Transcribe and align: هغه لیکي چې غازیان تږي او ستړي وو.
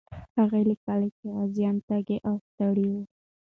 هغه 0.37 0.59
لیکي 0.69 1.07
چې 1.17 1.25
غازیان 1.35 1.75
تږي 1.87 2.17
او 2.27 2.35
ستړي 2.47 2.85
وو. 2.91 3.01